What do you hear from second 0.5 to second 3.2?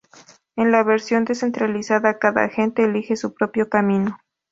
En la versión "descentralizada", cada agente elige